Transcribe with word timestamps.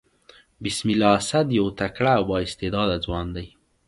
بسم 0.63 0.85
الله 0.93 1.13
اسد 1.21 1.47
يو 1.59 1.65
تکړه 1.79 2.11
او 2.17 2.23
با 2.29 2.37
استعداده 2.45 2.97
ځوان 3.05 3.27
دئ. 3.35 3.47